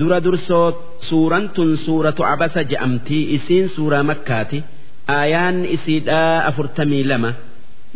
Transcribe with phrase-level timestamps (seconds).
[0.00, 0.66] dura dursoo
[1.08, 4.58] suuraan tun suuratu abasa je'amtii isiin suuraa makkaati.
[5.16, 7.30] Aayaan isiidhaa afurtamii lama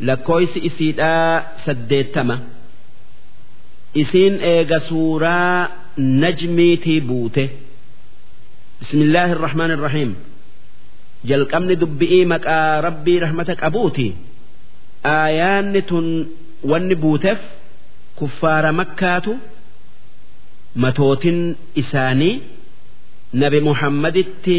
[0.08, 1.32] lakkooysi isiidhaa
[1.64, 2.36] saddeettama.
[4.02, 5.68] Isiin eega suuraa
[6.22, 7.44] najmiitii buute.
[8.80, 10.12] Bismillaahi irrahmaan irrahiim
[11.30, 14.06] jalqabni dubbi'ii maqaa rabbii rahmata qabuuti.
[15.16, 16.06] Aayaanni tun
[16.70, 17.40] wanni buuteef
[18.18, 19.32] kuffaara makkaatu
[20.82, 21.38] matootin
[21.82, 22.34] isaanii
[23.42, 24.58] nabi muhammaditti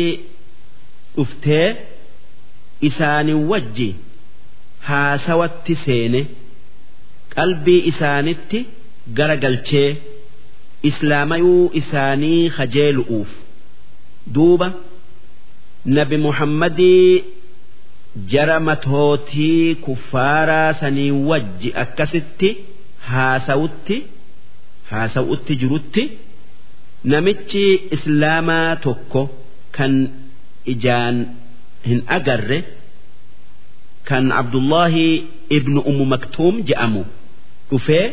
[1.18, 1.68] dhuftee
[2.90, 3.90] isaanii wajji
[4.90, 6.22] haasawatti seene
[7.36, 8.60] qalbii isaanitti
[9.18, 9.90] gara galchee
[10.90, 13.32] islaamayuu isaanii kajeelu'uuf
[14.36, 14.68] duuba
[15.98, 17.24] nabi muhammadii
[18.34, 22.50] jara matootii kuffaaraa sanii wajji akkasitti
[23.10, 23.98] haasawutti
[24.92, 26.04] haasawutti jirutti
[27.12, 29.22] namichi islaamaa tokko
[29.78, 29.94] kan
[30.74, 31.16] ijaan
[31.90, 32.60] hin agarre
[34.10, 35.08] kan abdullahi
[35.58, 37.04] ibnu ummu maktuum je'amu
[37.70, 38.06] dhufee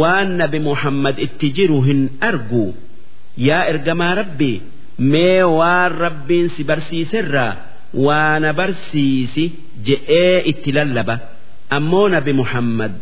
[0.00, 2.66] waan nabi muhammad itti jiru hin argu.
[3.48, 4.56] Yaa ergamaa rabbii
[5.12, 7.52] mee waan rabbiin si barsiiserraa
[8.06, 9.44] waana barsiisi
[9.86, 11.16] je'ee itti lallaba.
[11.76, 12.92] Ammoo nabi muhammad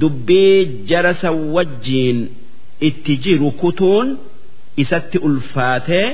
[0.00, 0.56] dubbii
[0.90, 2.18] jara san wajjiin
[2.88, 4.08] itti jiru kutuun
[4.82, 6.06] isatti ulfaatee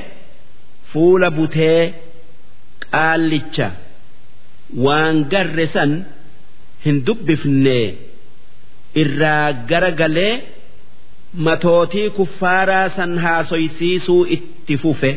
[0.91, 1.81] fuula butee
[2.85, 3.67] qaallicha
[4.85, 5.91] waan garre san
[6.85, 7.77] hin dubbifne
[9.01, 10.33] irraa gara galee
[11.47, 15.11] matootii kuffaaraa san haasoysiisuu itti fufe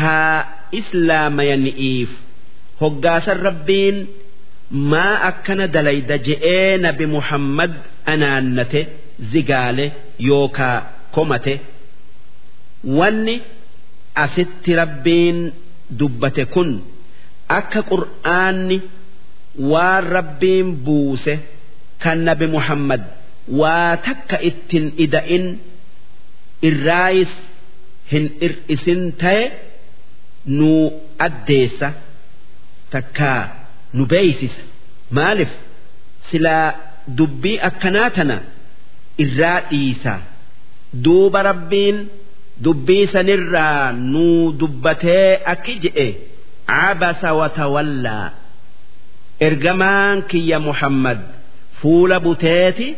[0.00, 0.36] haa
[0.80, 2.10] islaamayani'iif
[2.80, 3.96] hoggaasan rabbiin
[4.70, 7.72] maa akkana dalayda je'ee nabi muhammad
[8.12, 8.80] anaannate
[9.32, 9.86] zigaale
[10.28, 10.76] yookaa
[11.14, 11.54] komate
[12.98, 13.36] wanni
[14.24, 15.38] asitti rabbiin
[16.00, 16.70] dubbate kun
[17.58, 18.78] akka qur'aanni
[19.72, 21.34] waan rabbiin buuse
[22.02, 23.02] kan nabi muhammad
[23.60, 25.46] waa takka ittin ida'in
[26.68, 27.32] irraayis
[28.12, 29.42] hin ir'isin ta'e
[30.58, 30.70] nu
[31.26, 31.88] addeessa
[32.92, 33.42] takkaa
[33.96, 34.62] nu beeysisa
[35.16, 35.52] maaliif
[36.30, 36.66] silaa
[37.18, 38.36] dubbii akkanaa tana
[39.24, 40.14] irraa dhiisa.
[41.04, 41.96] Duuba rabbiin
[42.64, 44.26] dubbii sanirraa nu
[44.60, 46.08] dubbatee akki je'e
[46.70, 48.26] cabasa watawallaa
[49.46, 51.18] ergamaan kiyya muhammad
[51.80, 52.88] fuula buteeti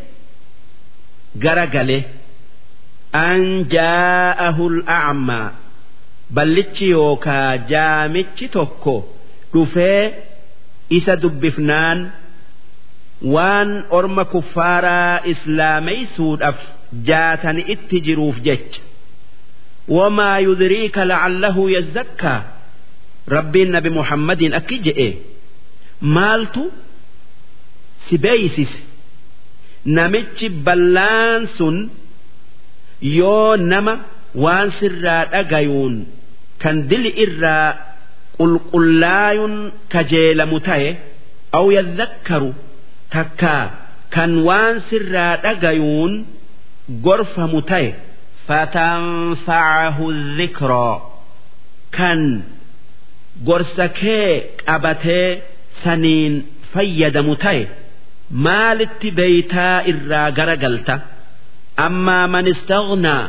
[1.44, 1.98] gara gale.
[3.26, 3.40] An
[3.74, 5.46] jaa'ahu al'acmaa
[6.36, 8.94] ballichi yookaa jaamichi tokko
[9.52, 10.02] dhufee
[10.98, 11.98] isa dubbifnaan
[13.34, 16.58] waan orma kuffaaraa islaameysuudhaaf
[17.08, 18.80] jaatani itti jiruuf jecha.
[19.96, 22.40] Wamaa yudriika lacallahu yazzakkaa
[23.34, 25.08] rabbiin nabi muhammadiin akki je'e.
[26.16, 26.62] Maaltu?
[28.08, 28.78] Si beeysise
[29.96, 31.76] namichi ballaan sun
[33.18, 33.94] yoo nama
[34.44, 35.94] waan sirraa dhagayuun
[36.62, 37.68] kan dili irraa
[38.38, 39.54] qulqullaayuun
[39.92, 40.88] kajeelamu ta'e
[41.58, 42.50] aw yadhakkaru
[43.14, 43.64] takkaa
[44.14, 46.12] kan waan sirraa dhagayuun
[47.06, 47.88] gorfamu ta'e
[48.46, 50.06] fatanfacahu
[50.38, 50.96] dhikraa
[51.96, 52.20] kan
[53.48, 54.30] gorsa kee
[54.66, 55.28] qabatee
[55.82, 56.34] saniin
[56.72, 57.62] fayyadamu ta'e
[58.46, 60.94] maalitti beeytaa irraa gara galta
[61.86, 63.22] ammaa man istaghnaa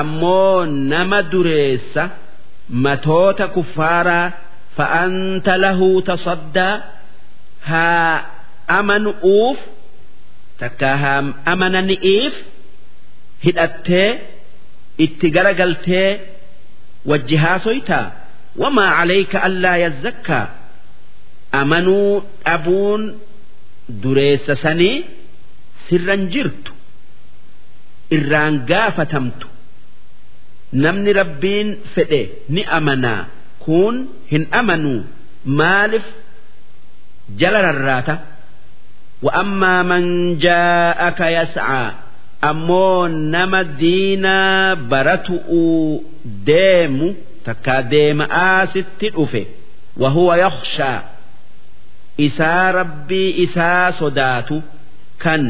[0.00, 0.58] ammoo
[0.92, 2.02] nama dureessa
[2.68, 4.32] matoota kuffaaraa
[4.76, 6.74] fa'anta lahu tasaddaa
[7.70, 8.14] haa
[8.78, 9.58] amanu'uuf
[10.60, 11.20] takka haa
[11.52, 12.34] amanani'iif
[13.44, 14.08] hidhattee
[15.04, 16.08] itti garagaltee
[17.10, 18.04] wajji haasoytaa
[18.62, 20.44] wamaa calayka allaa yazzakkaa
[21.60, 22.12] amanuu
[22.44, 23.02] dhabuun
[24.02, 24.96] dureessa sanii
[25.88, 26.72] sirran jirtu
[28.16, 29.46] irraan gaafatamtu
[30.72, 33.26] namni rabbiin fedhe ni amanaa.
[33.64, 35.00] Kun hin amanuu.
[35.44, 36.06] Maalif?
[37.40, 38.14] Jala rarraata.
[39.22, 40.04] Wa'ammaa man
[40.44, 41.88] jaa'aka yas'aa.
[42.50, 46.02] Ammoo nama diinaa baratu'uu
[46.46, 47.08] deemu
[47.46, 49.42] takka deema'aa sitti dhufe.
[50.02, 51.00] Wahuwa yakhshaa.
[52.26, 54.56] Isaa rabbii isaa sodaatu.
[55.22, 55.42] Kan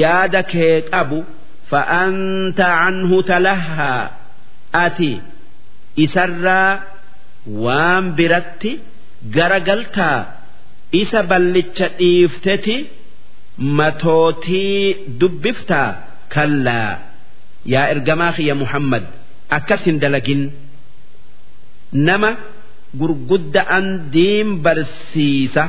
[0.00, 1.18] yaada kee qabu
[1.70, 4.02] fa'anta canhu talahaa
[4.84, 5.10] ati
[6.04, 6.70] isarraa
[7.64, 8.72] waan biratti
[9.36, 10.18] garagaltaa
[11.02, 12.76] isa ballicha dhiifteti
[13.78, 14.80] matootii
[15.20, 15.88] dubbiftaa
[16.34, 16.92] kallaa
[17.72, 19.04] yaa ergamaa kiyya Muhammad
[19.58, 20.42] akkas hin dalagin
[22.08, 22.30] nama
[23.00, 25.64] gurgudda'an diin barsiisa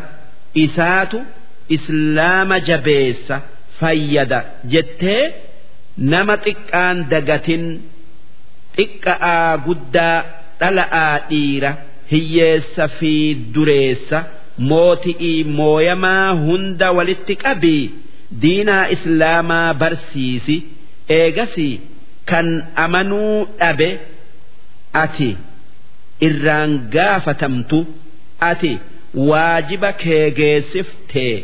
[0.66, 1.20] isaatu
[1.76, 3.36] islaama jabeessa
[3.80, 4.40] fayyada
[4.74, 5.22] jettee
[6.14, 7.64] nama xiqqaan dagatin.
[8.78, 10.18] Xiqqa'aa guddaa
[10.62, 11.72] dhala'aa dhiira
[12.12, 13.14] hiyyeessa fi
[13.56, 14.20] dureessa
[14.72, 17.84] mooti'ii mooyamaa hunda walitti qabii
[18.44, 20.56] diinaa islaamaa barsiisi
[21.20, 21.70] eegasi
[22.32, 22.48] kan
[22.86, 23.90] amanuu dhabe
[25.04, 25.30] ati
[26.28, 27.80] irraan gaafatamtu
[28.52, 28.72] ati
[29.30, 31.36] waajiba kee geessiftee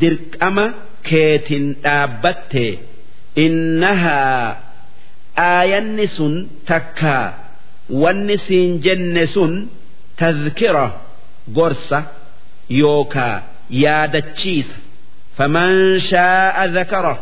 [0.00, 0.66] dirqama
[1.08, 2.66] keetin dhaabbatte
[3.46, 4.44] innahaa
[5.36, 6.34] aayanni sun
[6.66, 7.26] takkaa
[8.02, 9.52] wanni siin jenne sun
[10.16, 10.86] tadhkira
[11.56, 11.98] gorsa
[12.80, 13.42] yookaa
[13.82, 14.76] yaadachiisa.
[15.36, 15.74] Faman
[16.10, 17.14] shaa'a dhakara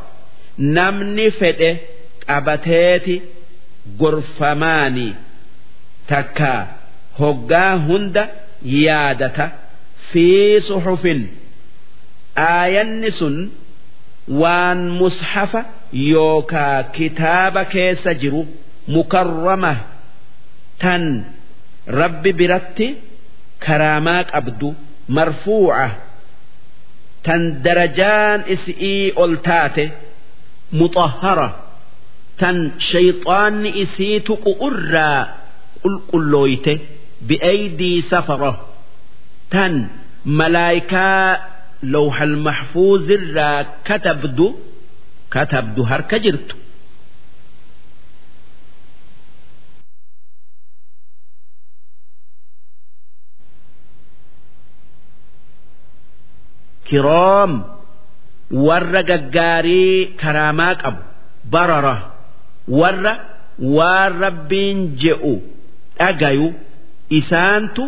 [0.59, 1.71] namni fedhe
[2.27, 3.17] qabateeti
[4.01, 5.09] gorfamaani.
[6.11, 6.61] Takkaa
[7.19, 8.25] hoggaa hunda
[8.85, 9.47] yaadata
[10.11, 10.27] fi
[10.69, 11.21] suxufin
[12.37, 13.37] aayanni sun
[14.43, 18.43] waan mushafa yookaa kitaaba keessa jiru
[18.95, 19.73] mukarrama
[20.83, 21.03] tan
[22.01, 22.87] rabbi biratti
[23.67, 24.69] karaamaa qabdu
[25.17, 25.89] marfuuca
[27.27, 29.85] tan darajaan isii ol taate
[30.81, 31.49] muxahhara
[32.41, 32.57] tan
[32.91, 35.21] shayxaanni isii tuqu irraa
[35.83, 36.75] qulqullooyte
[37.29, 38.53] bi'aydii safara
[39.55, 39.75] tan
[40.39, 41.25] malaayikaa
[41.95, 43.59] lawhal mahfuuzirraa
[43.89, 44.47] katabdu
[45.35, 46.55] katabdu harka jirtu.
[56.89, 57.53] Kiroom
[58.67, 61.03] warra gaggaarii karaamaa qabu
[61.53, 61.95] barara
[62.81, 63.13] warra
[63.77, 65.35] waan rabbiin je'u
[65.99, 66.47] dhagayu
[67.19, 67.85] isaantu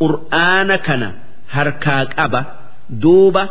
[0.00, 1.08] qur'aana kana
[1.54, 2.40] harkaa qaba
[3.02, 3.42] duuba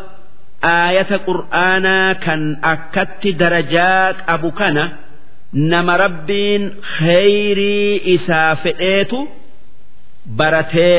[0.61, 2.41] aayata qur'aanaa kan
[2.73, 4.83] akkatti darajaa qabu kana
[5.71, 6.63] nama rabbiin
[6.97, 9.19] kheyrii isaa fedheetu
[10.39, 10.97] baratee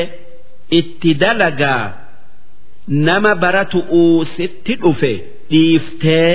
[0.79, 1.83] itti dalagaa
[3.07, 5.13] nama baratu'uu sitti dhufe
[5.51, 6.29] dhiiftee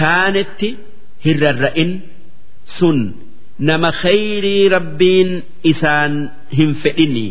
[0.00, 0.68] kaanitti
[1.24, 1.90] hirrarra'in
[2.76, 2.98] sun
[3.68, 5.30] nama kheyrii rabbiin
[5.72, 6.12] isaan
[6.58, 7.26] hin fedhini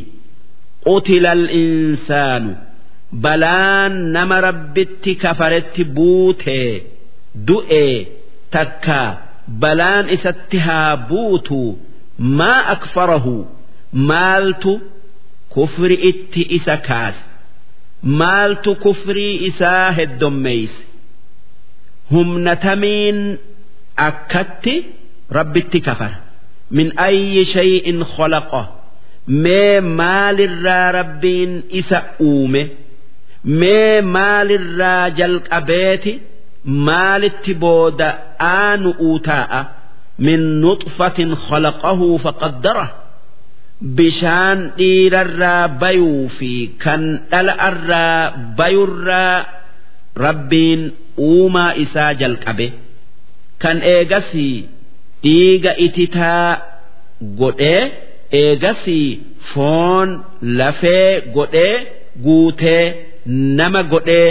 [0.88, 2.52] qutila insaanu
[3.12, 6.84] balaan nama rabbitti kafaretti buutee
[7.48, 8.08] du'ee
[8.52, 9.02] takka.
[9.62, 11.80] Balaan isatti haa buutu.
[12.18, 13.48] Maa akfarahu?
[14.10, 14.74] Maaltu?
[15.50, 17.24] Kufri itti isa kaase.
[18.04, 20.82] Maaltu kufrii isaa heddommeeyse
[22.12, 23.40] humna tamiin
[24.08, 24.76] akkatti
[25.38, 26.18] rabbitti kafara.
[26.70, 28.62] Min ayyi shay'in khalaqa.
[29.28, 32.62] Mee maalirraa rabbiin isa uume
[33.44, 36.14] mee maalirraa jalqabeeti
[36.64, 38.10] maalitti booda
[38.40, 39.62] aanu uutaa'a?
[40.26, 42.86] Min nuxfatin khalaqahu faqaddara.
[43.98, 46.52] Bishaan dhiirarraa bayuu fi
[46.84, 48.22] kan dhala'arraa
[48.58, 49.46] bayurraa
[50.26, 50.82] rabbiin
[51.30, 52.68] uumaa isaa jalqabe.
[53.62, 54.56] Kan eegasii
[55.24, 56.50] dhiiga ititaa
[57.40, 57.84] godhee
[58.42, 59.10] eegasii
[59.54, 60.10] foon
[60.42, 61.76] lafee godhee
[62.24, 62.86] guutee
[63.60, 64.30] nama godhee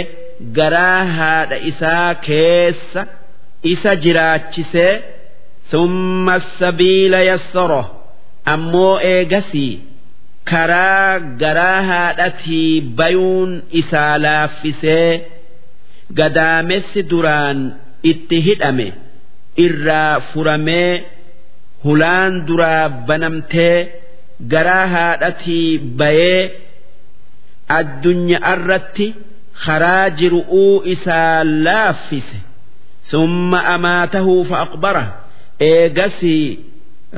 [0.57, 3.01] garaa haadha isaa keessa
[3.73, 4.93] isa jiraachisee
[5.71, 7.81] summa sabiila yassara
[8.53, 9.73] ammoo eegasii
[10.51, 13.51] karaa garaa haadhatii bayuun
[13.81, 15.11] isaa laaffisee
[16.19, 17.59] gadaamessi duraan
[18.11, 18.87] itti hidhame
[19.65, 20.91] irraa furamee
[21.83, 23.77] hulaan duraa banamtee
[24.53, 25.67] garaa haadhatii
[25.99, 26.41] bayee
[27.77, 29.07] addunyaa irratti
[29.65, 32.37] karaa jiru'uu isaa laaffise.
[33.11, 35.03] Summa amaatahu fa'aqbara.
[35.71, 36.45] Eegasii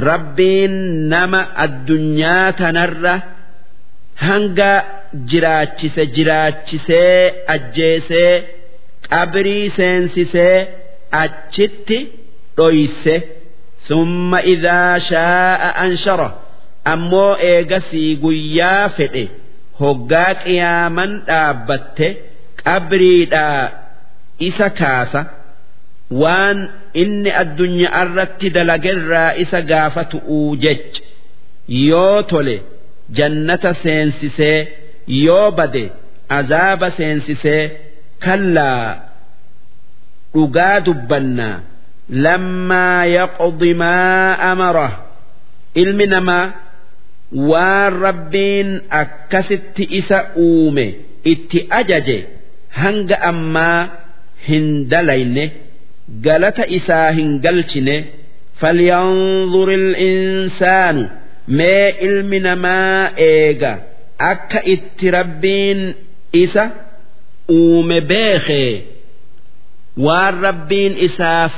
[0.08, 0.76] rabbiin
[1.14, 3.14] nama addunyaa tanarra
[4.28, 4.72] hanga
[5.32, 7.16] jiraachise jiraachisee
[7.56, 8.34] ajjeesee
[9.10, 10.58] qabrii seensisee
[11.24, 12.00] achitti
[12.58, 13.16] dhoyse.
[13.88, 16.30] Summa idaa shaa'a anshara.
[16.94, 19.24] Ammoo eegasii guyyaa fedhe
[19.82, 22.08] hoggaa qiyaaman dhaabbatte
[22.64, 23.64] qabriidhaa
[24.48, 25.22] isa kaasa
[26.22, 26.60] waan
[27.04, 31.02] inni addunyaa irratti dalagerraa isa gaafatu'uu jecha.
[31.90, 32.56] Yoo tole
[33.18, 34.58] jannata seensisee
[35.26, 35.84] yoo bade
[36.38, 37.62] azaaba seensisee
[38.26, 38.88] kallaa
[40.34, 41.58] dhugaa dubbannaa.
[42.24, 44.88] Lammaa yaqdi maa amara.
[45.82, 46.46] Ilmi namaa
[47.50, 48.70] waan rabbiin
[49.02, 50.86] akkasitti isa uume
[51.34, 52.18] itti ajaje
[52.82, 53.80] hanga ammaa
[54.48, 55.46] hin dalayne
[56.26, 57.96] galata isaa hin galchine
[58.62, 59.70] falyanzur
[60.08, 61.04] insaanu
[61.60, 63.72] mee ilmi namaa eega
[64.32, 65.82] akka itti rabbiin
[66.44, 66.64] isa
[67.60, 68.72] uume beekee
[70.08, 71.56] waan rabbiin isaaf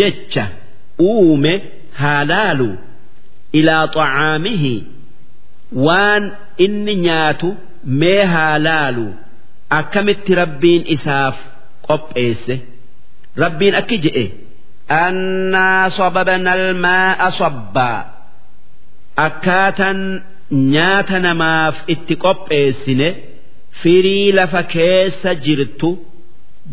[0.00, 0.44] jecha
[1.10, 1.52] uume
[2.00, 2.68] haalaalu
[3.60, 4.74] ilaa xacaamihi
[5.87, 6.23] waan
[6.65, 7.47] inni nyaatu
[8.01, 9.05] mee haalaalu
[9.79, 11.37] akkamitti rabbiin isaaf
[11.87, 12.55] qopheesse
[13.43, 14.25] rabbiin akki je'e
[15.03, 17.99] annaa sababna almaa'a sabbaa
[19.27, 19.99] akkaataan
[20.73, 23.09] nyaata namaaf itti qopheessine
[23.81, 25.89] firii lafa keessa jirtu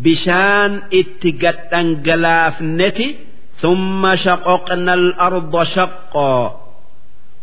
[0.03, 3.07] bishaan itti gadhangalaafneti
[3.61, 6.35] ثم شققنا الأرض شقا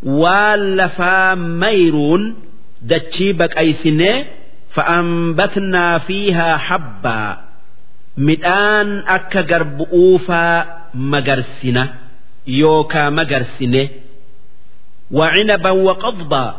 [0.03, 2.23] waan lafaa mayruun
[2.91, 4.11] dachii baqaysine
[4.75, 7.29] faanbatnaa fiihaa habbaa
[8.29, 10.65] midhaan akka garbu'uufaa
[11.13, 11.83] magarsina
[12.59, 13.81] yookaa magarsine
[15.19, 16.49] wacinaban waqabdaa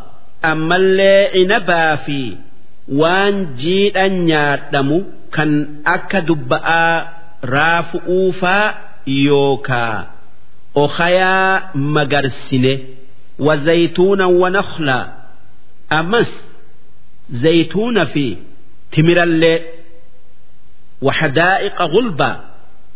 [0.51, 2.21] ammallee inabaa fi
[3.01, 4.99] waan jiidhan nyaadhamu
[5.37, 5.51] kan
[5.97, 6.93] akka dubba'aa
[7.55, 8.67] raafu'uufaa
[9.27, 9.97] yookaa
[10.75, 11.53] okhayaa
[11.97, 12.73] magarsine.
[13.40, 15.08] wazaytuunan wanakhlaa
[15.90, 16.32] ammas
[17.30, 18.38] zaytuuna fi
[18.92, 19.62] timirallee
[21.04, 22.40] وحدائق غلبا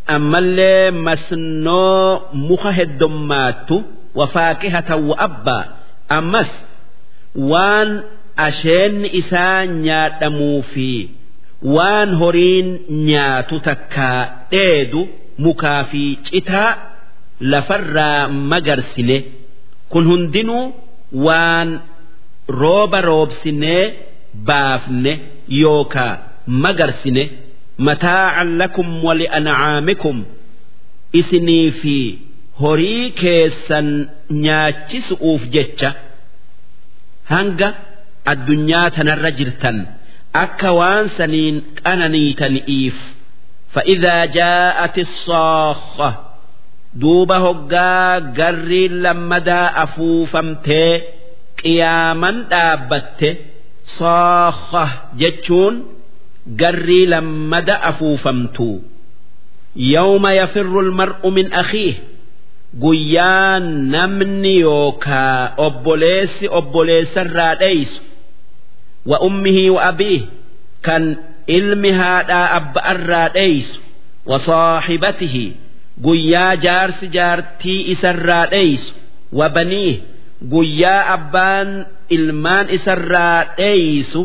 [0.09, 3.69] أما اللي مسنو مخه الدمات
[4.15, 5.65] وفاكهة وأبا
[6.11, 6.51] أمس
[7.35, 8.03] وان
[8.39, 11.07] أشين إسان نياتمو في
[11.61, 15.07] وان هورين نياتو تكا إيدو
[15.39, 16.77] مكافي إتا
[17.41, 19.21] لفر مجرسنه
[19.91, 20.73] كن هندنو
[21.13, 21.79] وان
[22.49, 23.91] روب روب سنه
[24.33, 27.29] بافنه يوكا مجرسنه
[27.79, 30.23] متاعا لكم ولأنعامكم
[31.15, 32.17] إسني في
[32.63, 33.87] horii keessan
[34.43, 35.89] nyaachisuuf jecha
[37.31, 37.67] hanga
[38.31, 39.77] addunyaa tanarra jirtan
[40.43, 42.97] akka waan saniin qananiitani'iif
[43.73, 46.09] فإذا جاءت الصاخة
[47.00, 50.92] duuba hoggaa garri lammadaa afuufamtee
[51.62, 53.30] qiyaaman dhaabbatte
[53.98, 54.84] saakha
[55.20, 55.74] jechuun
[56.60, 58.70] garri lammada afuufamtu.
[59.76, 61.96] Yawma yafirru almar'u min akhiih.
[62.82, 63.60] Guyyaa
[63.94, 68.00] namni yookaa obboleessi obboleessarraa dheeysu
[69.06, 70.22] wa ummihii wa abiih.
[70.86, 71.04] Kan
[71.46, 73.80] ilmi haadhaa abba'arraa dheeysu
[74.26, 75.61] wa saaxibatihi
[76.06, 78.92] guyyaa jaarsi jaartii isarraa dheeysu
[79.38, 79.96] wa baniih
[80.54, 81.70] guyyaa abbaan
[82.16, 84.22] ilmaan isarraa dheeysu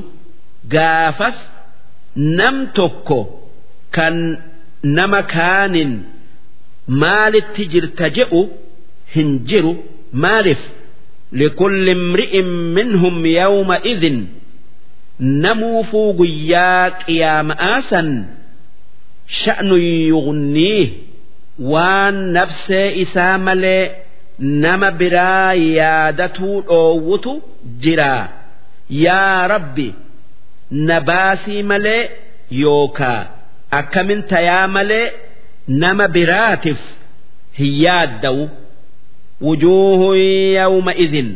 [0.73, 1.37] gaafas
[2.39, 3.19] nam tokko
[3.95, 4.15] kan
[4.97, 5.91] nama kaanin
[7.01, 8.41] maalitti jirta je'u
[9.15, 9.73] hin jiru?
[10.23, 10.61] Maaliif
[11.39, 14.17] likulli imri'in minhum yawma idin
[15.43, 18.09] namuufuu guyyaa qiyaama'aa san
[19.41, 19.75] sha'nu
[20.11, 20.87] yughniih
[21.59, 23.91] waan nafsee isaa malee
[24.39, 27.41] nama biraa yaadatuu dhoowwutu
[27.85, 28.27] jiraa
[28.89, 29.93] yaa rabbi
[30.71, 32.09] na baasii malee
[32.51, 33.25] yookaa.
[33.71, 35.11] Akkamin tayaa malee
[35.67, 36.79] nama biraatiif
[37.59, 38.49] hin yaaddawu
[39.41, 40.17] wujuuhun
[40.57, 41.29] yawma idin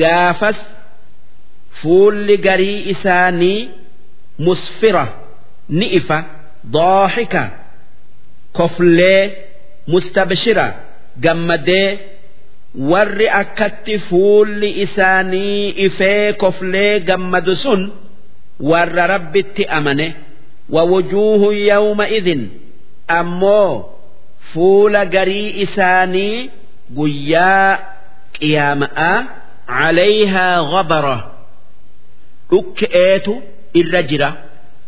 [0.00, 0.58] gaafas
[1.80, 3.68] fuulli garii isaanii
[4.38, 5.04] musfira
[5.68, 6.24] ni ifa
[6.64, 7.44] dooxika
[8.52, 9.32] koflee
[9.92, 10.66] mustabshira
[11.24, 11.88] gammadee
[12.90, 17.82] warri akkatti fuulli isaanii ifee koflee gammadu sun
[18.70, 20.06] warra rabbitti amane
[20.74, 22.42] wawujuuhun yawma idin
[23.18, 23.72] ammoo
[24.52, 26.36] fuula garii isaanii
[26.98, 27.70] guyyaa
[28.38, 29.16] qiyaama'aa
[29.78, 31.16] calayhaa gabara
[32.50, 33.32] dhukke'eetu
[33.80, 34.28] irra jira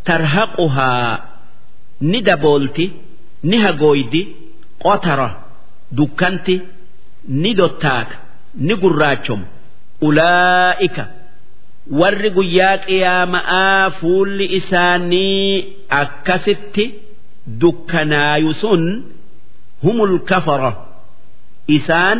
[0.04, 1.11] tarhaquhaa
[2.11, 2.87] ni daboolti
[3.49, 4.23] ni hagooydi
[4.84, 5.28] qotara
[5.99, 6.56] dukkanti
[7.42, 8.16] ni dottaata
[8.66, 9.40] ni gurraachom.
[10.08, 11.04] Ulaa'ika
[12.00, 15.49] warri guyyaa qiyaama'aa fuulli isaanii
[16.02, 16.84] akkasitti
[17.62, 18.82] dukkanaayu sun
[19.82, 20.72] humul kafara.
[21.76, 22.18] Isaan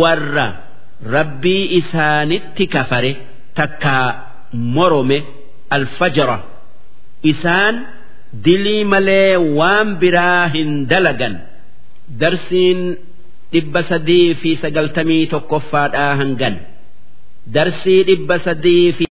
[0.00, 0.46] warra
[1.14, 3.12] rabbii isaanitti kafare
[3.58, 4.06] takkaa
[4.76, 5.18] morome
[5.76, 6.38] alfajara.
[7.32, 7.74] Isaan
[8.44, 11.34] dilii malee waan biraa hin dalagan
[12.22, 12.80] darsiin
[13.52, 16.54] dhibba sadii fi sagaltamii tokkoffaadhaa hangan.
[17.54, 19.04] Darsii dhibba sadii fi